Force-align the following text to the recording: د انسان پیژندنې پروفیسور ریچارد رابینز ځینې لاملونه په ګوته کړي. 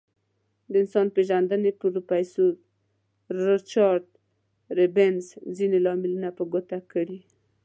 د 0.71 0.73
انسان 0.83 1.07
پیژندنې 1.15 1.71
پروفیسور 1.81 2.51
ریچارد 3.45 4.05
رابینز 4.77 5.25
ځینې 5.57 5.77
لاملونه 5.85 6.29
په 6.37 6.43
ګوته 6.51 6.79
کړي. 6.91 7.19